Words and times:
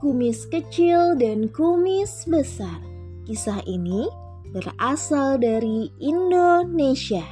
kumis 0.00 0.48
kecil 0.48 1.12
dan 1.20 1.52
kumis 1.52 2.24
besar. 2.24 2.80
Kisah 3.28 3.60
ini 3.68 4.08
berasal 4.50 5.36
dari 5.36 5.92
Indonesia. 6.00 7.22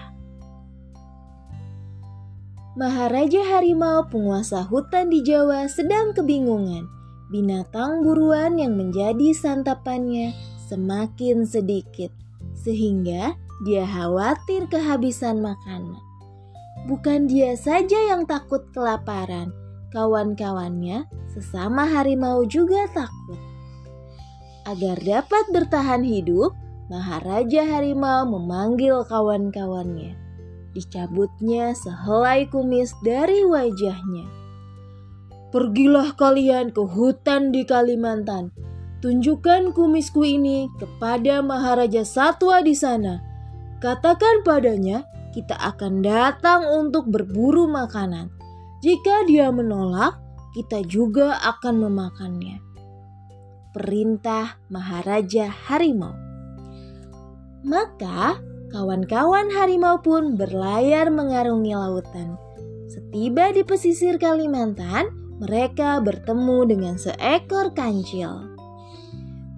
Maharaja 2.78 3.42
harimau 3.42 4.06
penguasa 4.06 4.62
hutan 4.62 5.10
di 5.10 5.24
Jawa 5.26 5.66
sedang 5.66 6.14
kebingungan. 6.14 6.86
Binatang 7.32 8.06
buruan 8.06 8.54
yang 8.60 8.78
menjadi 8.78 9.34
santapannya 9.34 10.30
semakin 10.70 11.42
sedikit, 11.42 12.14
sehingga 12.54 13.34
dia 13.66 13.82
khawatir 13.82 14.70
kehabisan 14.70 15.42
makanan. 15.42 15.98
Bukan 16.86 17.26
dia 17.26 17.58
saja 17.58 17.98
yang 18.14 18.24
takut 18.24 18.70
kelaparan, 18.70 19.50
kawan-kawannya 19.92 21.08
sesama 21.32 21.88
harimau 21.88 22.44
juga 22.48 22.88
takut. 22.92 23.40
Agar 24.68 25.00
dapat 25.00 25.44
bertahan 25.48 26.04
hidup, 26.04 26.52
Maharaja 26.88 27.68
Harimau 27.68 28.24
memanggil 28.24 29.04
kawan-kawannya. 29.04 30.16
Dicabutnya 30.72 31.76
sehelai 31.76 32.48
kumis 32.48 32.96
dari 33.04 33.44
wajahnya. 33.44 34.24
Pergilah 35.52 36.16
kalian 36.16 36.72
ke 36.72 36.80
hutan 36.84 37.52
di 37.52 37.64
Kalimantan. 37.64 38.52
Tunjukkan 39.04 39.72
kumisku 39.72 40.24
ini 40.24 40.68
kepada 40.80 41.44
Maharaja 41.44 42.04
Satwa 42.04 42.64
di 42.64 42.72
sana. 42.72 43.20
Katakan 43.84 44.44
padanya, 44.44 45.04
kita 45.36 45.60
akan 45.60 46.00
datang 46.00 46.64
untuk 46.72 47.08
berburu 47.08 47.68
makanan. 47.68 48.37
Jika 48.78 49.26
dia 49.26 49.50
menolak, 49.50 50.14
kita 50.54 50.86
juga 50.86 51.38
akan 51.42 51.90
memakannya. 51.90 52.62
Perintah 53.74 54.58
Maharaja 54.70 55.50
Harimau. 55.50 56.14
Maka 57.66 58.38
kawan-kawan 58.70 59.50
harimau 59.50 59.98
pun 59.98 60.38
berlayar 60.38 61.10
mengarungi 61.10 61.74
lautan. 61.74 62.38
Setiba 62.86 63.50
di 63.52 63.66
pesisir 63.66 64.16
Kalimantan, 64.16 65.10
mereka 65.42 65.98
bertemu 65.98 66.58
dengan 66.70 66.94
seekor 66.96 67.74
kancil. 67.74 68.54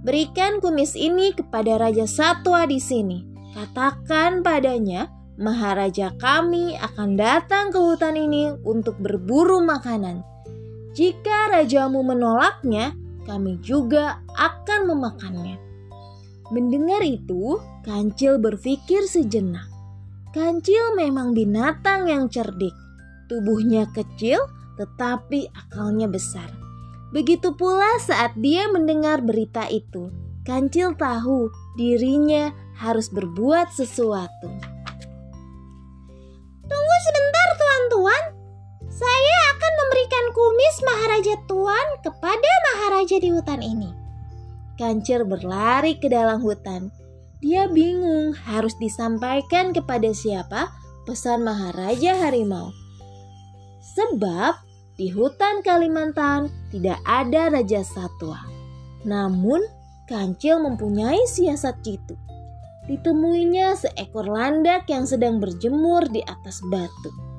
Berikan 0.00 0.64
kumis 0.64 0.96
ini 0.96 1.36
kepada 1.36 1.76
Raja 1.76 2.08
Satwa 2.08 2.64
di 2.64 2.80
sini. 2.80 3.20
Katakan 3.52 4.40
padanya, 4.40 5.12
Maharaja 5.40 6.12
kami 6.20 6.76
akan 6.76 7.16
datang 7.16 7.72
ke 7.72 7.80
hutan 7.80 8.12
ini 8.12 8.52
untuk 8.60 9.00
berburu 9.00 9.64
makanan. 9.64 10.20
Jika 10.92 11.48
rajamu 11.48 12.04
menolaknya, 12.04 12.92
kami 13.24 13.56
juga 13.64 14.20
akan 14.36 14.92
memakannya. 14.92 15.56
Mendengar 16.52 17.00
itu, 17.00 17.56
Kancil 17.88 18.36
berpikir 18.36 19.08
sejenak. 19.08 19.64
Kancil 20.36 20.92
memang 20.92 21.32
binatang 21.32 22.12
yang 22.12 22.28
cerdik. 22.28 22.76
Tubuhnya 23.32 23.88
kecil, 23.96 24.44
tetapi 24.76 25.48
akalnya 25.56 26.04
besar. 26.04 26.52
Begitu 27.16 27.56
pula 27.56 27.96
saat 27.96 28.36
dia 28.36 28.68
mendengar 28.68 29.24
berita 29.24 29.64
itu, 29.72 30.12
Kancil 30.44 30.92
tahu 31.00 31.48
dirinya 31.80 32.52
harus 32.76 33.08
berbuat 33.08 33.72
sesuatu. 33.72 34.79
Tuan-tuan. 37.90 38.24
Saya 38.90 39.36
akan 39.54 39.72
memberikan 39.82 40.24
kumis 40.30 40.76
Maharaja 40.86 41.34
Tuan 41.50 41.86
kepada 42.06 42.50
Maharaja 42.70 43.16
di 43.18 43.28
hutan 43.34 43.62
ini. 43.62 43.90
Kancil 44.78 45.26
berlari 45.26 45.98
ke 45.98 46.06
dalam 46.06 46.38
hutan. 46.38 46.94
Dia 47.42 47.66
bingung 47.66 48.30
harus 48.46 48.78
disampaikan 48.78 49.74
kepada 49.74 50.14
siapa 50.14 50.70
pesan 51.02 51.42
Maharaja 51.42 52.14
Harimau. 52.22 52.70
Sebab 53.82 54.54
di 54.94 55.10
hutan 55.10 55.66
Kalimantan 55.66 56.46
tidak 56.70 57.02
ada 57.02 57.50
raja 57.50 57.82
satwa. 57.82 58.38
Namun 59.02 59.66
Kancil 60.06 60.62
mempunyai 60.62 61.26
siasat 61.26 61.82
jitu. 61.86 62.14
Ditemuinya 62.90 63.78
seekor 63.78 64.26
landak 64.26 64.90
yang 64.90 65.06
sedang 65.06 65.38
berjemur 65.38 66.06
di 66.10 66.22
atas 66.26 66.58
batu. 66.66 67.29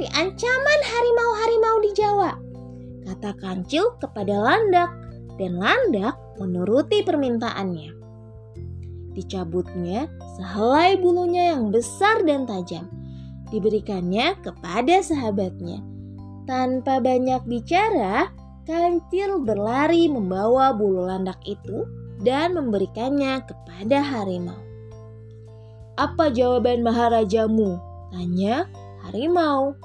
Dari 0.00 0.16
ancaman 0.16 0.80
harimau-harimau 0.80 1.76
di 1.84 1.90
Jawa. 1.92 2.32
Kata 3.04 3.36
Kancil 3.36 3.84
kepada 4.00 4.32
Landak 4.32 4.88
dan 5.36 5.60
Landak 5.60 6.16
menuruti 6.40 7.04
permintaannya. 7.04 7.92
Dicabutnya 9.12 10.08
sehelai 10.40 10.96
bulunya 10.96 11.52
yang 11.52 11.68
besar 11.68 12.24
dan 12.24 12.48
tajam. 12.48 12.88
Diberikannya 13.52 14.40
kepada 14.40 15.04
sahabatnya. 15.04 15.84
Tanpa 16.48 16.96
banyak 17.04 17.44
bicara, 17.44 18.32
Kancil 18.64 19.44
berlari 19.44 20.08
membawa 20.08 20.72
bulu 20.72 21.12
landak 21.12 21.44
itu 21.44 21.84
dan 22.24 22.56
memberikannya 22.56 23.44
kepada 23.44 24.00
harimau. 24.00 24.56
Apa 26.00 26.32
jawaban 26.32 26.80
Maharajamu? 26.80 27.76
Tanya 28.08 28.64
harimau. 29.04 29.76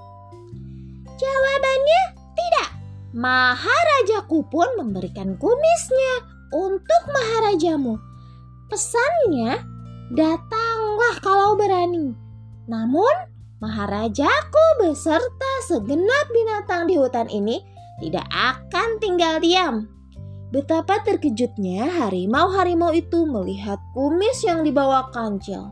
Jawabannya 1.15 2.01
tidak. 2.35 2.69
Maharajaku 3.15 4.43
pun 4.51 4.67
memberikan 4.75 5.39
kumisnya 5.39 6.13
untuk 6.51 7.01
Maharajamu. 7.07 7.95
Pesannya, 8.67 9.63
datanglah 10.11 11.15
kalau 11.23 11.55
berani. 11.55 12.11
Namun, 12.67 13.31
Maharajaku 13.63 14.65
beserta 14.83 15.53
segenap 15.71 16.25
binatang 16.35 16.91
di 16.91 16.99
hutan 16.99 17.31
ini 17.31 17.63
tidak 18.03 18.27
akan 18.35 18.99
tinggal 18.99 19.39
diam. 19.39 19.87
Betapa 20.51 20.99
terkejutnya 21.03 21.87
harimau-harimau 22.03 22.91
itu 22.91 23.23
melihat 23.23 23.79
kumis 23.95 24.43
yang 24.43 24.67
dibawa 24.67 25.07
kancil. 25.15 25.71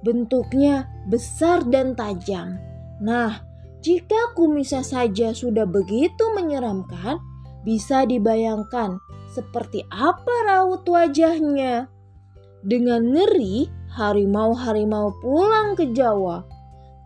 Bentuknya 0.00 0.88
besar 1.12 1.60
dan 1.68 1.92
tajam. 1.92 2.56
Nah, 3.04 3.49
jika 3.80 4.36
kumisnya 4.36 4.84
saja 4.84 5.32
sudah 5.32 5.64
begitu 5.64 6.24
menyeramkan, 6.36 7.16
bisa 7.64 8.04
dibayangkan 8.04 9.00
seperti 9.32 9.84
apa 9.88 10.34
raut 10.44 10.84
wajahnya. 10.84 11.88
Dengan 12.60 13.08
ngeri, 13.08 13.72
harimau-harimau 13.96 15.16
pulang 15.24 15.72
ke 15.80 15.96
Jawa. 15.96 16.44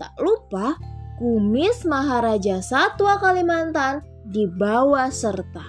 Tak 0.03 0.19
lupa, 0.19 0.75
kumis 1.23 1.87
Maharaja 1.87 2.59
Satwa 2.59 3.23
Kalimantan 3.23 4.03
dibawa 4.27 5.15
serta. 5.15 5.62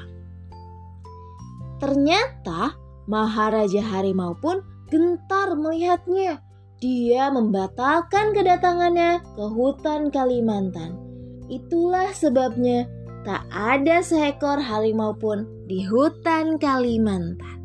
Ternyata 1.78 2.74
Maharaja 3.06 3.86
Harimau 3.86 4.34
pun 4.42 4.66
gentar 4.90 5.54
melihatnya 5.54 6.42
dia 6.84 7.32
membatalkan 7.32 8.36
kedatangannya 8.36 9.24
ke 9.24 9.46
hutan 9.48 10.12
Kalimantan. 10.12 11.00
Itulah 11.48 12.12
sebabnya 12.12 12.84
tak 13.24 13.48
ada 13.54 14.04
seekor 14.04 14.60
harimau 14.60 15.16
pun 15.16 15.48
di 15.72 15.88
hutan 15.88 16.60
Kalimantan. 16.60 17.64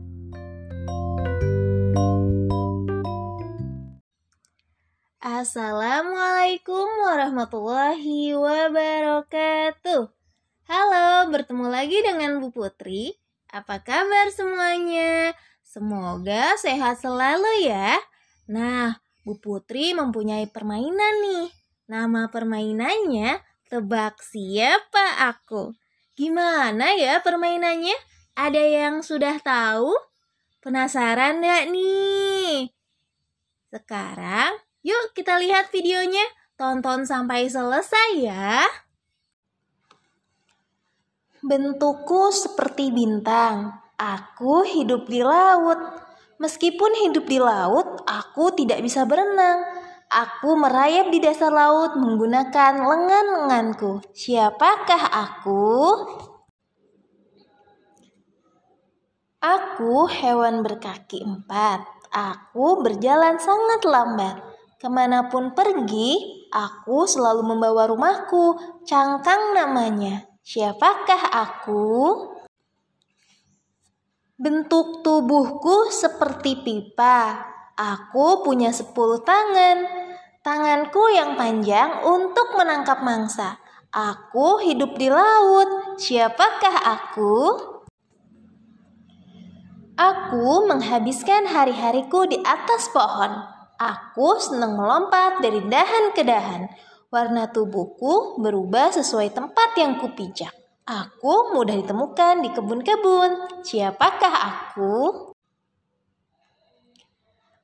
Assalamualaikum 5.21 6.87
warahmatullahi 7.03 8.37
wabarakatuh. 8.37 10.07
Halo, 10.71 11.11
bertemu 11.35 11.67
lagi 11.67 11.99
dengan 12.05 12.39
Bu 12.39 12.55
Putri. 12.55 13.19
Apa 13.51 13.83
kabar 13.83 14.31
semuanya? 14.31 15.35
Semoga 15.67 16.55
sehat 16.63 17.03
selalu 17.03 17.67
ya. 17.67 17.99
Nah, 18.51 18.99
Bu 19.23 19.39
Putri 19.39 19.95
mempunyai 19.95 20.51
permainan 20.51 21.15
nih. 21.23 21.47
Nama 21.87 22.27
permainannya 22.27 23.39
Tebak 23.71 24.19
Siapa 24.27 25.31
Aku. 25.31 25.71
Gimana 26.19 26.99
ya 26.99 27.23
permainannya? 27.23 27.95
Ada 28.35 28.59
yang 28.59 29.07
sudah 29.07 29.39
tahu? 29.39 29.95
Penasaran 30.59 31.39
gak 31.39 31.71
nih? 31.71 32.75
Sekarang, 33.71 34.59
yuk 34.83 35.15
kita 35.15 35.39
lihat 35.39 35.71
videonya. 35.71 36.27
Tonton 36.59 37.07
sampai 37.07 37.47
selesai 37.47 38.11
ya. 38.19 38.67
Bentukku 41.41 42.35
seperti 42.35 42.91
bintang. 42.91 43.79
Aku 43.95 44.67
hidup 44.67 45.07
di 45.07 45.23
laut. 45.23 46.10
Meskipun 46.41 47.05
hidup 47.05 47.29
di 47.29 47.37
laut, 47.37 48.01
aku 48.09 48.57
tidak 48.57 48.81
bisa 48.81 49.05
berenang. 49.05 49.61
Aku 50.09 50.57
merayap 50.57 51.13
di 51.13 51.21
dasar 51.21 51.53
laut 51.53 52.01
menggunakan 52.01 52.81
lengan-lenganku. 52.81 54.01
Siapakah 54.17 55.05
aku? 55.07 55.77
Aku 59.45 60.09
hewan 60.09 60.65
berkaki 60.65 61.21
empat. 61.21 61.85
Aku 62.09 62.81
berjalan 62.81 63.37
sangat 63.37 63.85
lambat. 63.85 64.41
Ke 64.81 64.89
mana 64.89 65.29
pun 65.29 65.53
pergi, 65.53 66.49
aku 66.49 67.05
selalu 67.05 67.53
membawa 67.53 67.85
rumahku. 67.93 68.57
Cangkang 68.89 69.53
namanya. 69.53 70.25
Siapakah 70.41 71.37
aku? 71.37 71.85
Bentuk 74.41 75.05
tubuhku 75.05 75.93
seperti 75.93 76.65
pipa. 76.65 77.45
Aku 77.77 78.41
punya 78.41 78.73
sepuluh 78.73 79.21
tangan. 79.21 79.85
Tanganku 80.41 81.13
yang 81.13 81.37
panjang 81.37 82.01
untuk 82.09 82.57
menangkap 82.57 83.05
mangsa. 83.05 83.61
Aku 83.93 84.65
hidup 84.65 84.97
di 84.97 85.13
laut. 85.13 86.01
Siapakah 86.01 86.73
aku? 86.73 87.37
Aku 90.01 90.65
menghabiskan 90.65 91.45
hari-hariku 91.45 92.25
di 92.25 92.41
atas 92.41 92.89
pohon. 92.97 93.45
Aku 93.77 94.41
senang 94.41 94.73
melompat 94.73 95.45
dari 95.45 95.61
dahan 95.69 96.17
ke 96.17 96.25
dahan. 96.25 96.65
Warna 97.13 97.53
tubuhku 97.53 98.41
berubah 98.41 98.89
sesuai 98.89 99.37
tempat 99.37 99.77
yang 99.77 100.01
kupijak. 100.01 100.57
Aku 100.91 101.55
mudah 101.55 101.79
ditemukan 101.79 102.43
di 102.43 102.51
kebun-kebun. 102.51 103.63
Siapakah 103.63 104.35
aku? 104.43 105.31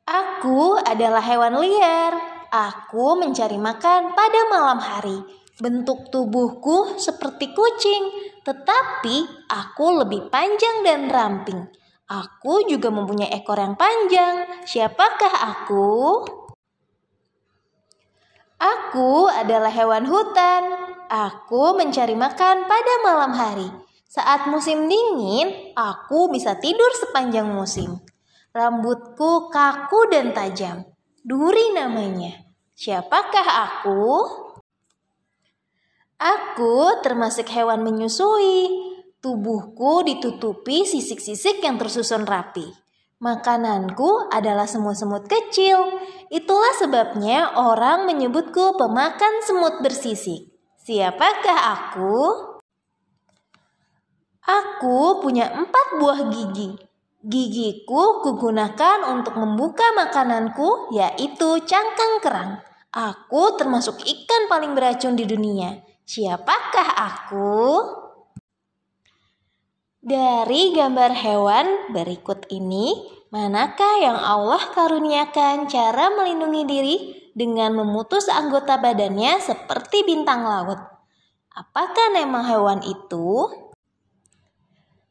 Aku 0.07 0.79
adalah 0.79 1.19
hewan 1.19 1.59
liar. 1.59 2.15
Aku 2.55 3.19
mencari 3.19 3.59
makan 3.59 4.15
pada 4.15 4.41
malam 4.47 4.79
hari. 4.79 5.19
Bentuk 5.59 6.15
tubuhku 6.15 6.95
seperti 7.03 7.51
kucing, 7.51 8.15
tetapi 8.47 9.27
aku 9.51 10.07
lebih 10.07 10.31
panjang 10.31 10.87
dan 10.87 11.11
ramping. 11.11 11.67
Aku 12.07 12.63
juga 12.71 12.95
mempunyai 12.95 13.35
ekor 13.35 13.59
yang 13.59 13.75
panjang. 13.75 14.47
Siapakah 14.63 15.35
aku? 15.51 16.23
Aku 18.63 19.27
adalah 19.27 19.75
hewan 19.75 20.07
hutan. 20.07 20.76
Aku 21.07 21.79
mencari 21.79 22.19
makan 22.19 22.67
pada 22.67 22.95
malam 23.07 23.31
hari. 23.31 23.69
Saat 24.11 24.51
musim 24.51 24.91
dingin, 24.91 25.71
aku 25.79 26.27
bisa 26.35 26.59
tidur 26.59 26.91
sepanjang 26.99 27.47
musim. 27.47 28.03
Rambutku 28.51 29.47
kaku 29.53 30.11
dan 30.11 30.35
tajam. 30.35 30.83
Duri 31.23 31.71
namanya. 31.71 32.43
Siapakah 32.75 33.47
aku? 33.47 34.15
Aku 36.19 37.05
termasuk 37.07 37.47
hewan 37.55 37.87
menyusui. 37.87 38.67
Tubuhku 39.23 40.03
ditutupi 40.03 40.89
sisik-sisik 40.89 41.63
yang 41.63 41.79
tersusun 41.79 42.27
rapi. 42.27 42.67
Makananku 43.23 44.33
adalah 44.33 44.67
semut-semut 44.67 45.29
kecil. 45.31 46.03
Itulah 46.35 46.75
sebabnya 46.81 47.53
orang 47.55 48.11
menyebutku 48.11 48.75
pemakan 48.75 49.45
semut 49.45 49.85
bersisik. 49.85 50.56
Siapakah 50.87 51.61
aku? 51.75 52.15
Aku 54.47 55.19
punya 55.19 55.51
empat 55.51 55.99
buah 55.99 56.31
gigi. 56.31 56.79
Gigiku 57.27 58.23
kugunakan 58.23 59.19
untuk 59.19 59.35
membuka 59.35 59.83
makananku, 59.99 60.95
yaitu 60.95 61.59
cangkang 61.67 62.23
kerang. 62.23 62.63
Aku 62.95 63.59
termasuk 63.59 63.99
ikan 63.99 64.47
paling 64.47 64.79
beracun 64.79 65.19
di 65.19 65.27
dunia. 65.27 65.83
Siapakah 66.07 66.89
aku? 66.95 67.59
Dari 69.99 70.71
gambar 70.71 71.13
hewan 71.19 71.67
berikut 71.91 72.47
ini, 72.55 72.95
manakah 73.35 73.99
yang 73.99 74.23
Allah 74.23 74.63
karuniakan 74.71 75.67
cara 75.67 76.15
melindungi 76.15 76.63
diri 76.63 76.97
dengan 77.37 77.77
memutus 77.77 78.33
anggota 78.33 78.81
badannya 78.81 79.37
seperti 79.45 80.09
bintang 80.09 80.49
laut? 80.49 80.81
Apakah 81.53 82.17
nama 82.17 82.41
hewan 82.49 82.81
itu? 82.81 83.53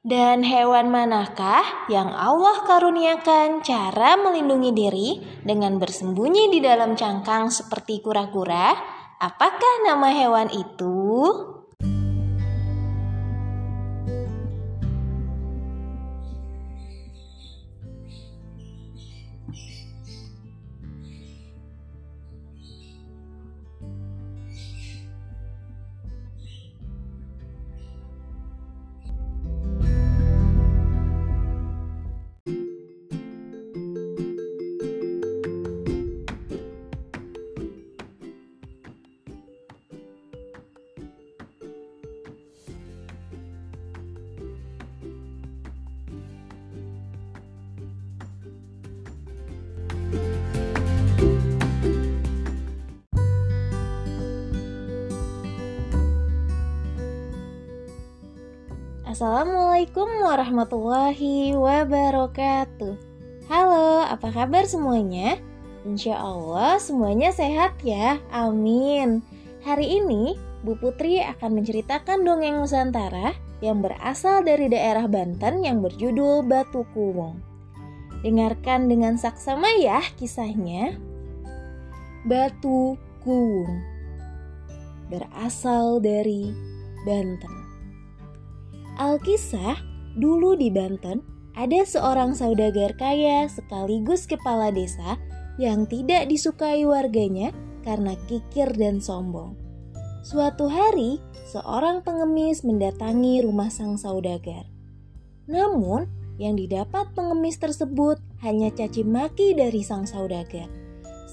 Dan 0.05 0.45
hewan 0.45 0.93
manakah 0.93 1.89
yang 1.89 2.13
Allah 2.13 2.61
karuniakan 2.65 3.65
cara 3.65 4.17
melindungi 4.17 4.71
diri 4.73 5.09
dengan 5.41 5.81
bersembunyi 5.81 6.53
di 6.53 6.61
dalam 6.61 6.93
cangkang 6.93 7.49
seperti 7.49 8.01
kura-kura? 8.05 8.73
Apakah 9.17 9.85
nama 9.85 10.13
hewan 10.13 10.53
itu? 10.53 10.93
Assalamualaikum 59.15 60.27
warahmatullahi 60.27 61.55
wabarakatuh. 61.55 62.99
Halo, 63.47 64.03
apa 64.03 64.27
kabar 64.27 64.67
semuanya? 64.67 65.39
Insya 65.87 66.19
Allah 66.19 66.75
semuanya 66.83 67.31
sehat 67.31 67.79
ya, 67.79 68.19
amin. 68.27 69.23
Hari 69.63 70.03
ini 70.03 70.35
Bu 70.67 70.75
Putri 70.75 71.23
akan 71.23 71.63
menceritakan 71.63 72.27
dongeng 72.27 72.59
Nusantara 72.59 73.31
yang 73.63 73.79
berasal 73.79 74.43
dari 74.43 74.67
daerah 74.67 75.07
Banten 75.07 75.63
yang 75.63 75.79
berjudul 75.79 76.43
Batu 76.43 76.83
Kuwung. 76.91 77.39
Dengarkan 78.19 78.91
dengan 78.91 79.15
saksama 79.15 79.79
ya 79.79 80.03
kisahnya. 80.19 80.91
Batu 82.27 82.99
Kuwung 83.23 83.79
berasal 85.07 86.03
dari 86.03 86.51
Banten. 87.07 87.64
Alkisah, 88.95 89.75
dulu 90.15 90.55
di 90.55 90.71
Banten, 90.71 91.19
ada 91.51 91.83
seorang 91.83 92.31
saudagar 92.31 92.95
kaya 92.95 93.43
sekaligus 93.51 94.23
kepala 94.23 94.71
desa 94.71 95.19
yang 95.59 95.83
tidak 95.83 96.31
disukai 96.31 96.87
warganya 96.87 97.51
karena 97.83 98.15
kikir 98.31 98.71
dan 98.79 99.03
sombong. 99.03 99.59
Suatu 100.23 100.71
hari, 100.71 101.19
seorang 101.51 102.07
pengemis 102.07 102.63
mendatangi 102.63 103.43
rumah 103.43 103.67
sang 103.67 103.99
saudagar. 103.99 104.63
Namun, 105.51 106.07
yang 106.39 106.55
didapat 106.55 107.11
pengemis 107.11 107.59
tersebut 107.59 108.23
hanya 108.47 108.71
caci 108.71 109.03
maki 109.03 109.59
dari 109.59 109.83
sang 109.83 110.07
saudagar. 110.07 110.71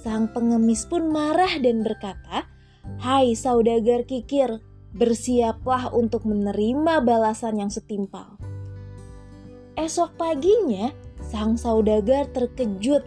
Sang 0.03 0.27
pengemis 0.35 0.83
pun 0.91 1.15
marah 1.15 1.63
dan 1.63 1.87
berkata, 1.87 2.43
"Hai 2.99 3.39
saudagar 3.39 4.03
kikir, 4.03 4.59
bersiaplah 4.93 5.89
untuk 5.93 6.29
menerima 6.29 7.01
balasan 7.01 7.65
yang 7.65 7.73
setimpal. 7.73 8.37
Esok 9.73 10.21
paginya, 10.21 10.93
sang 11.25 11.57
saudagar 11.57 12.29
terkejut 12.29 13.01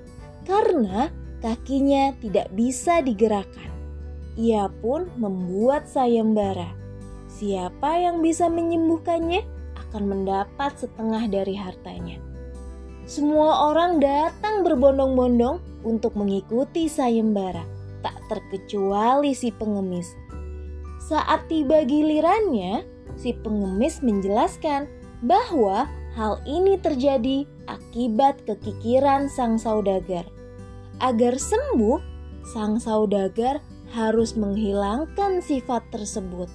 karena 0.50 1.14
kakinya 1.46 2.18
tidak 2.18 2.50
bisa 2.58 3.06
digerakkan. 3.06 3.70
Ia 4.36 4.68
pun 4.82 5.14
membuat 5.16 5.86
sayembara. 5.86 6.74
Siapa 7.30 8.02
yang 8.02 8.26
bisa 8.26 8.50
menyembuhkannya 8.50 9.46
akan 9.78 10.04
mendapat 10.10 10.76
setengah 10.76 11.30
dari 11.30 11.54
hartanya. 11.54 12.18
Semua 13.06 13.70
orang 13.70 14.02
datang 14.02 14.66
berbondong-bondong 14.66 15.86
untuk 15.86 16.18
mengikuti 16.18 16.90
sayembara, 16.90 17.62
tak 18.02 18.18
terkecuali 18.26 19.38
si 19.38 19.54
pengemis 19.54 20.25
saat 21.06 21.46
tiba 21.46 21.86
gilirannya, 21.86 22.82
si 23.14 23.38
pengemis 23.38 24.02
menjelaskan 24.02 24.90
bahwa 25.22 25.86
hal 26.18 26.42
ini 26.50 26.82
terjadi 26.82 27.46
akibat 27.70 28.42
kekikiran 28.50 29.30
sang 29.30 29.62
saudagar. 29.62 30.26
Agar 30.98 31.38
sembuh, 31.38 32.02
sang 32.50 32.82
saudagar 32.82 33.62
harus 33.94 34.34
menghilangkan 34.34 35.46
sifat 35.46 35.86
tersebut, 35.94 36.50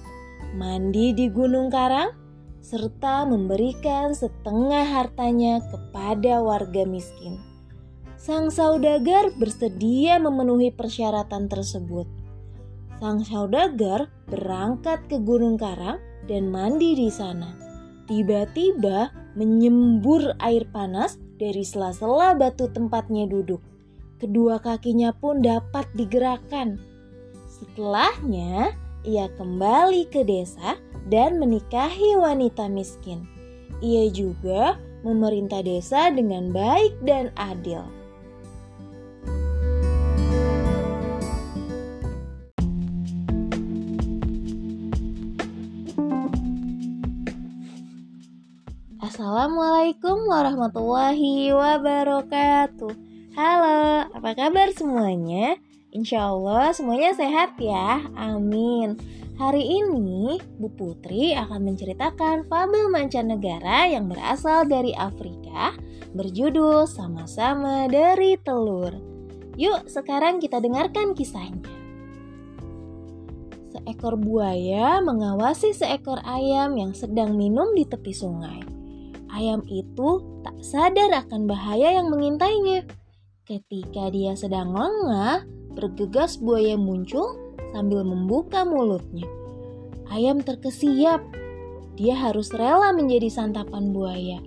mandi 0.59 1.15
di 1.15 1.31
Gunung 1.31 1.71
Karang, 1.71 2.11
serta 2.59 3.23
memberikan 3.23 4.11
setengah 4.11 4.83
hartanya 4.83 5.63
kepada 5.71 6.43
warga 6.43 6.83
miskin. 6.83 7.39
Sang 8.19 8.53
saudagar 8.53 9.33
bersedia 9.33 10.21
memenuhi 10.21 10.69
persyaratan 10.69 11.49
tersebut. 11.49 12.20
Sang 13.01 13.25
saudagar 13.25 14.13
berangkat 14.29 15.09
ke 15.09 15.17
Gunung 15.17 15.57
Karang 15.57 15.97
dan 16.29 16.53
mandi 16.53 16.93
di 16.93 17.09
sana. 17.09 17.49
Tiba-tiba 18.05 19.09
menyembur 19.33 20.37
air 20.37 20.69
panas 20.69 21.17
dari 21.41 21.65
sela-sela 21.65 22.37
batu 22.37 22.69
tempatnya 22.69 23.25
duduk. 23.25 23.57
Kedua 24.21 24.61
kakinya 24.61 25.09
pun 25.17 25.41
dapat 25.41 25.89
digerakkan. 25.97 26.77
Setelahnya, 27.49 28.77
ia 29.01 29.25
kembali 29.33 30.05
ke 30.13 30.21
desa 30.21 30.77
dan 31.09 31.41
menikahi 31.41 32.13
wanita 32.21 32.69
miskin. 32.69 33.25
Ia 33.81 34.13
juga 34.13 34.77
memerintah 35.01 35.65
desa 35.65 36.13
dengan 36.13 36.53
baik 36.53 37.01
dan 37.01 37.33
adil. 37.33 37.81
Assalamualaikum 49.21 50.33
warahmatullahi 50.33 51.53
wabarakatuh. 51.53 52.89
Halo, 53.37 54.09
apa 54.17 54.33
kabar 54.33 54.73
semuanya? 54.73 55.61
Insya 55.93 56.33
Allah 56.33 56.73
semuanya 56.73 57.13
sehat 57.13 57.53
ya, 57.61 58.01
amin. 58.17 58.97
Hari 59.37 59.61
ini 59.61 60.41
Bu 60.57 60.73
Putri 60.73 61.37
akan 61.37 61.69
menceritakan 61.69 62.49
fabel 62.49 62.89
mancanegara 62.89 63.93
yang 63.93 64.09
berasal 64.09 64.65
dari 64.65 64.97
Afrika 64.97 65.77
berjudul 66.17 66.89
Sama-sama 66.89 67.85
dari 67.93 68.41
Telur. 68.41 68.97
Yuk 69.53 69.85
sekarang 69.85 70.41
kita 70.41 70.57
dengarkan 70.57 71.13
kisahnya. 71.13 71.69
Seekor 73.69 74.17
buaya 74.17 74.97
mengawasi 74.97 75.77
seekor 75.77 76.25
ayam 76.25 76.73
yang 76.73 76.97
sedang 76.97 77.37
minum 77.37 77.69
di 77.77 77.85
tepi 77.85 78.17
sungai 78.17 78.70
ayam 79.31 79.63
itu 79.67 80.21
tak 80.43 80.57
sadar 80.61 81.11
akan 81.25 81.47
bahaya 81.47 81.97
yang 81.99 82.11
mengintainya. 82.11 82.85
Ketika 83.47 84.11
dia 84.11 84.37
sedang 84.37 84.75
lengah, 84.75 85.43
bergegas 85.73 86.37
buaya 86.37 86.75
muncul 86.75 87.35
sambil 87.71 88.03
membuka 88.03 88.67
mulutnya. 88.67 89.27
Ayam 90.11 90.43
terkesiap. 90.43 91.23
Dia 91.95 92.15
harus 92.15 92.51
rela 92.55 92.95
menjadi 92.95 93.27
santapan 93.27 93.91
buaya. 93.91 94.39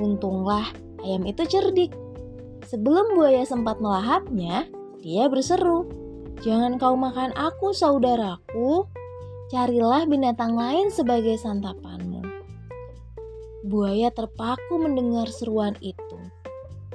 Untunglah 0.00 0.68
ayam 1.04 1.24
itu 1.28 1.44
cerdik. 1.44 1.92
Sebelum 2.64 3.14
buaya 3.14 3.44
sempat 3.44 3.78
melahapnya, 3.78 4.66
dia 5.04 5.28
berseru, 5.28 5.84
"Jangan 6.40 6.80
kau 6.80 6.96
makan 6.96 7.36
aku, 7.36 7.76
saudaraku. 7.76 8.88
Carilah 9.52 10.08
binatang 10.08 10.56
lain 10.56 10.88
sebagai 10.88 11.36
santapanmu." 11.36 11.93
Buaya 13.64 14.12
terpaku 14.12 14.76
mendengar 14.76 15.24
seruan 15.32 15.72
itu. 15.80 16.20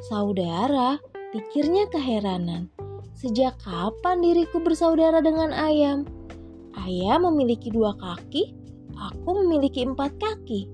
Saudara, 0.05 1.01
pikirnya 1.33 1.89
keheranan. 1.89 2.69
Sejak 3.17 3.57
kapan 3.65 4.21
diriku 4.21 4.61
bersaudara 4.61 5.17
dengan 5.17 5.49
ayam? 5.49 6.05
Ayam 6.77 7.25
memiliki 7.25 7.73
dua 7.73 7.97
kaki, 7.97 8.53
aku 8.93 9.29
memiliki 9.41 9.81
empat 9.81 10.13
kaki. 10.21 10.69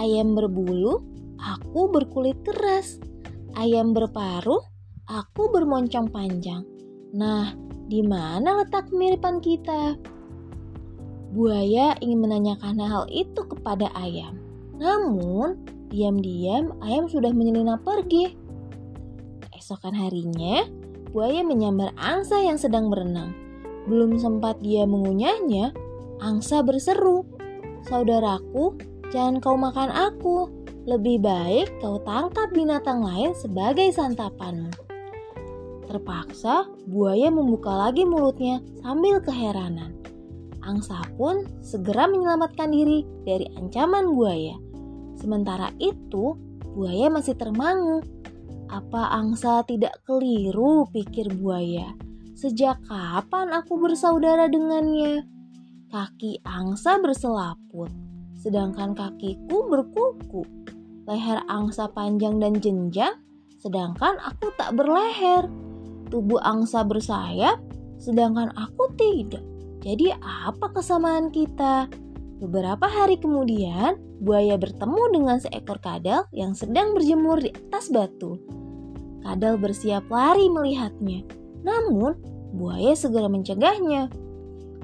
Ayam 0.00 0.32
berbulu, 0.32 1.04
aku 1.36 1.92
berkulit 1.92 2.40
keras. 2.40 2.96
Ayam 3.52 3.92
berparuh, 3.92 4.64
aku 5.12 5.52
bermoncong 5.52 6.08
panjang. 6.08 6.64
Nah, 7.12 7.52
di 7.84 8.00
mana 8.00 8.64
letak 8.64 8.88
kemiripan 8.88 9.44
kita? 9.44 9.92
Buaya 11.36 12.00
ingin 12.00 12.24
menanyakan 12.24 12.80
hal 12.80 13.04
itu 13.12 13.44
kepada 13.44 13.92
ayam. 13.92 14.43
Namun, 14.78 15.62
diam-diam 15.90 16.74
ayam 16.82 17.06
sudah 17.06 17.30
menyelinap 17.30 17.86
pergi. 17.86 18.34
Keesokan 19.54 19.94
harinya, 19.94 20.66
buaya 21.14 21.46
menyambar 21.46 21.94
angsa 21.94 22.42
yang 22.42 22.58
sedang 22.58 22.90
berenang. 22.90 23.30
Belum 23.86 24.18
sempat 24.18 24.58
dia 24.58 24.82
mengunyahnya, 24.88 25.70
angsa 26.18 26.64
berseru, 26.66 27.22
"Saudaraku, 27.86 28.74
jangan 29.14 29.38
kau 29.38 29.54
makan 29.54 29.92
aku. 29.94 30.50
Lebih 30.84 31.22
baik 31.22 31.80
kau 31.80 32.02
tangkap 32.02 32.50
binatang 32.50 33.04
lain 33.04 33.36
sebagai 33.36 33.92
santapanmu." 33.94 34.72
Terpaksa, 35.84 36.66
buaya 36.88 37.28
membuka 37.28 37.70
lagi 37.70 38.02
mulutnya 38.08 38.58
sambil 38.80 39.20
keheranan. 39.20 39.94
Angsa 40.64 40.96
pun 41.20 41.44
segera 41.60 42.08
menyelamatkan 42.08 42.72
diri 42.72 43.04
dari 43.28 43.44
ancaman 43.52 44.16
buaya. 44.16 44.63
Sementara 45.18 45.70
itu, 45.78 46.34
buaya 46.74 47.08
masih 47.08 47.38
termangu. 47.38 48.02
Apa 48.68 49.14
angsa 49.14 49.62
tidak 49.64 50.02
keliru, 50.02 50.88
pikir 50.90 51.30
buaya. 51.38 51.94
Sejak 52.34 52.82
kapan 52.90 53.54
aku 53.54 53.78
bersaudara 53.78 54.50
dengannya? 54.50 55.22
Kaki 55.94 56.42
angsa 56.42 56.98
berselaput, 56.98 57.86
sedangkan 58.34 58.98
kakiku 58.98 59.70
berkuku. 59.70 60.42
Leher 61.06 61.46
angsa 61.46 61.86
panjang 61.86 62.42
dan 62.42 62.58
jenjang, 62.58 63.14
sedangkan 63.62 64.18
aku 64.18 64.50
tak 64.58 64.74
berleher. 64.74 65.46
Tubuh 66.10 66.42
angsa 66.42 66.82
bersayap, 66.82 67.62
sedangkan 68.02 68.50
aku 68.58 68.90
tidak. 68.98 69.46
Jadi 69.84 70.10
apa 70.18 70.72
kesamaan 70.74 71.30
kita? 71.30 71.86
Beberapa 72.44 72.84
hari 72.84 73.16
kemudian, 73.16 73.96
buaya 74.20 74.60
bertemu 74.60 75.16
dengan 75.16 75.40
seekor 75.40 75.80
kadal 75.80 76.28
yang 76.28 76.52
sedang 76.52 76.92
berjemur 76.92 77.40
di 77.40 77.48
atas 77.48 77.88
batu. 77.88 78.36
Kadal 79.24 79.56
bersiap 79.56 80.04
lari 80.12 80.52
melihatnya, 80.52 81.24
namun 81.64 82.12
buaya 82.52 82.92
segera 82.92 83.32
mencegahnya. 83.32 84.12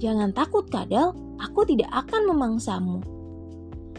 Jangan 0.01 0.33
takut 0.33 0.73
kadal, 0.73 1.13
aku 1.37 1.69
tidak 1.69 1.93
akan 1.93 2.33
memangsamu. 2.33 3.05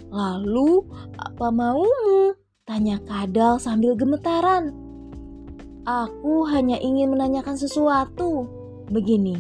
Lalu, 0.10 0.82
apa 1.22 1.54
maumu? 1.54 2.34
Tanya 2.66 2.98
kadal 3.06 3.62
sambil 3.62 3.94
gemetaran. 3.94 4.74
Aku 5.86 6.50
hanya 6.50 6.82
ingin 6.82 7.14
menanyakan 7.14 7.62
sesuatu. 7.62 8.50
Begini, 8.90 9.38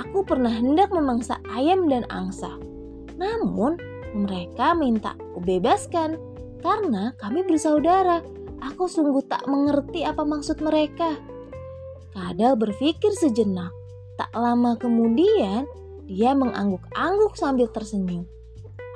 aku 0.00 0.24
pernah 0.24 0.48
hendak 0.48 0.88
memangsa 0.88 1.36
ayam 1.52 1.84
dan 1.92 2.08
angsa 2.08 2.69
namun, 3.20 3.76
mereka 4.16 4.72
minta 4.72 5.12
aku 5.12 5.44
bebaskan 5.44 6.16
karena 6.64 7.12
kami 7.20 7.44
bersaudara. 7.44 8.24
Aku 8.60 8.88
sungguh 8.88 9.20
tak 9.28 9.44
mengerti 9.44 10.04
apa 10.04 10.24
maksud 10.24 10.64
mereka. 10.64 11.20
Kadal 12.16 12.56
berpikir 12.56 13.12
sejenak. 13.12 13.72
Tak 14.16 14.32
lama 14.32 14.76
kemudian, 14.76 15.68
dia 16.08 16.32
mengangguk-angguk 16.32 17.36
sambil 17.36 17.68
tersenyum. 17.68 18.24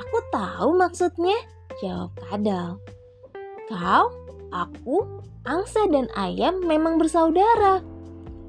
Aku 0.04 0.19
tahu 0.33 0.76
maksudnya, 0.76 1.37
jawab 1.85 2.12
Kadal. 2.16 2.81
Kau, 3.69 4.12
aku, 4.52 4.97
angsa 5.45 5.85
dan 5.88 6.09
ayam 6.16 6.64
memang 6.64 6.97
bersaudara. 6.97 7.81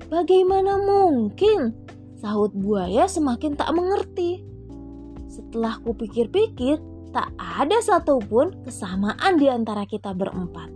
Bagaimana 0.07 0.79
mungkin? 0.79 1.75
Sahut 2.19 2.51
buaya 2.55 3.07
semakin 3.09 3.57
tak 3.59 3.71
mengerti. 3.75 4.44
Setelah 5.55 5.79
kupikir-pikir, 5.87 6.83
tak 7.15 7.31
ada 7.39 7.79
satupun 7.79 8.59
kesamaan 8.67 9.39
di 9.39 9.47
antara 9.47 9.87
kita 9.87 10.11
berempat. 10.11 10.67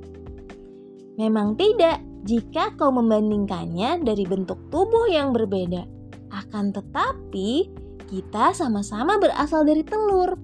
Memang 1.19 1.59
tidak 1.59 1.99
jika 2.23 2.71
kau 2.79 2.87
membandingkannya 2.87 4.07
dari 4.07 4.23
bentuk 4.23 4.55
tubuh 4.71 5.11
yang 5.11 5.35
berbeda. 5.35 5.83
Akan 6.31 6.71
tetapi, 6.71 7.67
kita 8.07 8.55
sama-sama 8.55 9.19
berasal 9.19 9.67
dari 9.67 9.83
telur. 9.83 10.39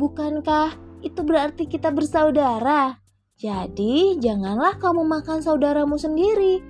Bukankah 0.00 0.72
itu 1.04 1.20
berarti 1.20 1.68
kita 1.68 1.92
bersaudara? 1.92 2.96
Jadi, 3.36 4.16
janganlah 4.16 4.80
kau 4.80 4.96
memakan 4.96 5.44
saudaramu 5.44 6.00
sendiri. 6.00 6.64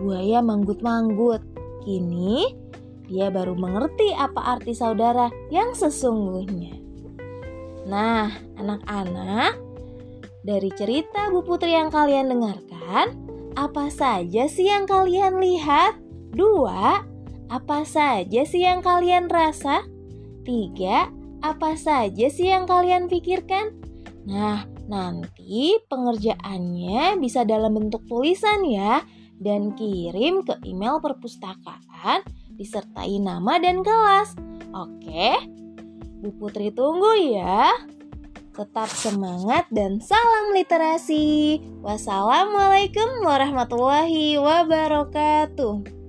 Buaya 0.00 0.40
manggut-manggut. 0.40 1.44
Kini, 1.84 2.59
dia 3.10 3.26
baru 3.28 3.58
mengerti 3.58 4.14
apa 4.14 4.54
arti 4.56 4.70
saudara 4.70 5.34
yang 5.50 5.74
sesungguhnya. 5.74 6.78
Nah, 7.90 8.30
anak-anak, 8.54 9.58
dari 10.46 10.70
cerita 10.78 11.26
Bu 11.28 11.42
Putri 11.42 11.74
yang 11.74 11.90
kalian 11.90 12.30
dengarkan, 12.30 13.18
apa 13.58 13.90
saja 13.90 14.46
sih 14.46 14.70
yang 14.70 14.86
kalian 14.86 15.42
lihat? 15.42 15.98
Dua, 16.30 17.02
apa 17.50 17.82
saja 17.82 18.46
sih 18.46 18.62
yang 18.62 18.78
kalian 18.78 19.26
rasa? 19.26 19.82
Tiga, 20.46 21.10
apa 21.42 21.74
saja 21.74 22.30
sih 22.30 22.46
yang 22.46 22.70
kalian 22.70 23.10
pikirkan? 23.10 23.74
Nah, 24.30 24.62
nanti 24.86 25.74
pengerjaannya 25.90 27.18
bisa 27.18 27.42
dalam 27.42 27.74
bentuk 27.74 28.06
tulisan 28.06 28.62
ya 28.70 29.02
dan 29.40 29.74
kirim 29.74 30.46
ke 30.46 30.62
email 30.62 31.02
perpustakaan 31.02 32.22
disertai 32.60 33.16
nama 33.16 33.56
dan 33.56 33.80
kelas. 33.80 34.36
Oke? 34.76 35.32
Bu 36.20 36.28
Putri 36.36 36.68
tunggu 36.68 37.16
ya. 37.16 37.72
Tetap 38.52 38.92
semangat 38.92 39.64
dan 39.72 40.04
salam 40.04 40.52
literasi. 40.52 41.56
Wassalamualaikum 41.80 43.24
warahmatullahi 43.24 44.36
wabarakatuh. 44.36 45.99